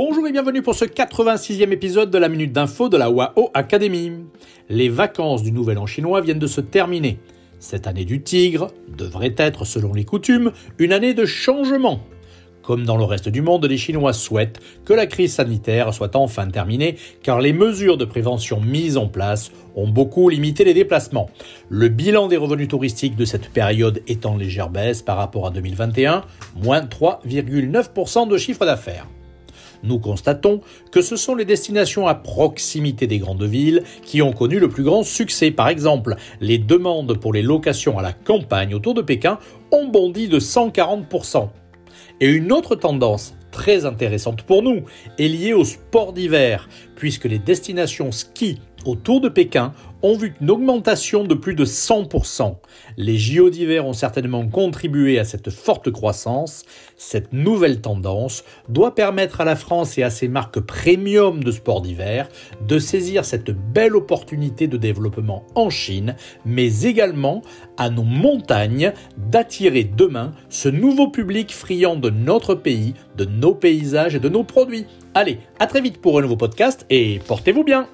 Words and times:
Bonjour 0.00 0.28
et 0.28 0.30
bienvenue 0.30 0.62
pour 0.62 0.76
ce 0.76 0.84
86e 0.84 1.72
épisode 1.72 2.12
de 2.12 2.18
la 2.18 2.28
Minute 2.28 2.52
d'Info 2.52 2.88
de 2.88 2.96
la 2.96 3.10
WAO 3.10 3.50
Academy. 3.52 4.12
Les 4.68 4.88
vacances 4.88 5.42
du 5.42 5.50
Nouvel 5.50 5.76
An 5.76 5.86
chinois 5.86 6.20
viennent 6.20 6.38
de 6.38 6.46
se 6.46 6.60
terminer. 6.60 7.18
Cette 7.58 7.88
année 7.88 8.04
du 8.04 8.22
tigre 8.22 8.68
devrait 8.96 9.34
être, 9.36 9.64
selon 9.64 9.92
les 9.92 10.04
coutumes, 10.04 10.52
une 10.78 10.92
année 10.92 11.14
de 11.14 11.24
changement. 11.24 11.98
Comme 12.62 12.84
dans 12.84 12.96
le 12.96 13.02
reste 13.02 13.28
du 13.28 13.42
monde, 13.42 13.64
les 13.64 13.76
Chinois 13.76 14.12
souhaitent 14.12 14.60
que 14.84 14.92
la 14.92 15.06
crise 15.06 15.34
sanitaire 15.34 15.92
soit 15.92 16.14
enfin 16.14 16.46
terminée 16.46 16.94
car 17.24 17.40
les 17.40 17.52
mesures 17.52 17.96
de 17.96 18.04
prévention 18.04 18.60
mises 18.60 18.98
en 18.98 19.08
place 19.08 19.50
ont 19.74 19.88
beaucoup 19.88 20.28
limité 20.28 20.62
les 20.62 20.74
déplacements. 20.74 21.28
Le 21.70 21.88
bilan 21.88 22.28
des 22.28 22.36
revenus 22.36 22.68
touristiques 22.68 23.16
de 23.16 23.24
cette 23.24 23.48
période 23.48 24.00
est 24.06 24.26
en 24.26 24.36
légère 24.36 24.70
baisse 24.70 25.02
par 25.02 25.16
rapport 25.16 25.48
à 25.48 25.50
2021, 25.50 26.22
moins 26.54 26.82
3,9% 26.82 28.28
de 28.28 28.36
chiffre 28.38 28.64
d'affaires. 28.64 29.08
Nous 29.82 29.98
constatons 29.98 30.60
que 30.90 31.02
ce 31.02 31.16
sont 31.16 31.34
les 31.34 31.44
destinations 31.44 32.06
à 32.06 32.14
proximité 32.14 33.06
des 33.06 33.18
grandes 33.18 33.44
villes 33.44 33.82
qui 34.02 34.22
ont 34.22 34.32
connu 34.32 34.58
le 34.58 34.68
plus 34.68 34.82
grand 34.82 35.02
succès. 35.02 35.50
Par 35.50 35.68
exemple, 35.68 36.16
les 36.40 36.58
demandes 36.58 37.18
pour 37.18 37.32
les 37.32 37.42
locations 37.42 37.98
à 37.98 38.02
la 38.02 38.12
campagne 38.12 38.74
autour 38.74 38.94
de 38.94 39.02
Pékin 39.02 39.38
ont 39.72 39.86
bondi 39.86 40.28
de 40.28 40.40
140%. 40.40 41.48
Et 42.20 42.26
une 42.26 42.52
autre 42.52 42.74
tendance 42.74 43.34
très 43.52 43.86
intéressante 43.86 44.42
pour 44.42 44.62
nous 44.62 44.82
est 45.18 45.28
liée 45.28 45.52
au 45.52 45.64
sport 45.64 46.12
d'hiver, 46.12 46.68
puisque 46.98 47.26
les 47.26 47.38
destinations 47.38 48.10
ski 48.10 48.58
autour 48.84 49.20
de 49.20 49.28
Pékin 49.28 49.72
ont 50.02 50.16
vu 50.16 50.34
une 50.40 50.50
augmentation 50.50 51.24
de 51.24 51.34
plus 51.34 51.54
de 51.54 51.64
100%. 51.64 52.56
Les 52.96 53.18
JO 53.18 53.50
d'hiver 53.50 53.86
ont 53.86 53.92
certainement 53.92 54.46
contribué 54.46 55.18
à 55.18 55.24
cette 55.24 55.50
forte 55.50 55.90
croissance. 55.90 56.64
Cette 56.96 57.32
nouvelle 57.32 57.80
tendance 57.80 58.44
doit 58.68 58.94
permettre 58.94 59.40
à 59.40 59.44
la 59.44 59.56
France 59.56 59.98
et 59.98 60.02
à 60.02 60.10
ses 60.10 60.28
marques 60.28 60.60
premium 60.60 61.42
de 61.42 61.50
sport 61.50 61.82
d'hiver 61.82 62.28
de 62.66 62.78
saisir 62.78 63.24
cette 63.24 63.50
belle 63.50 63.96
opportunité 63.96 64.66
de 64.66 64.76
développement 64.76 65.44
en 65.54 65.70
Chine, 65.70 66.16
mais 66.44 66.82
également 66.82 67.42
à 67.76 67.90
nos 67.90 68.04
montagnes 68.04 68.92
d'attirer 69.16 69.84
demain 69.84 70.32
ce 70.48 70.68
nouveau 70.68 71.08
public 71.08 71.52
friand 71.52 71.96
de 71.96 72.10
notre 72.10 72.54
pays, 72.54 72.94
de 73.16 73.24
nos 73.24 73.54
paysages 73.54 74.14
et 74.14 74.20
de 74.20 74.28
nos 74.28 74.44
produits. 74.44 74.86
Allez, 75.20 75.40
à 75.58 75.66
très 75.66 75.80
vite 75.80 76.00
pour 76.00 76.16
un 76.16 76.22
nouveau 76.22 76.36
podcast 76.36 76.86
et 76.90 77.18
portez-vous 77.26 77.64
bien 77.64 77.88